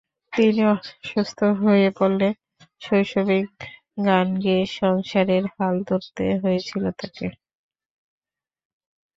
[0.33, 2.27] তিনি অসুস্থ হয়ে পড়লে
[2.81, 3.43] শৈশবেই
[4.05, 7.27] গান গেয়ে সংসারের হাল ধরতে হয়েছিল তাঁকে।